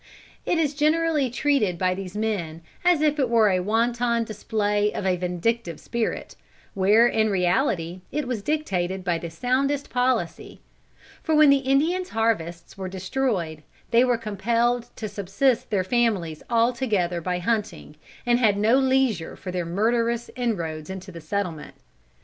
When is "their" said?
15.69-15.83, 19.51-19.65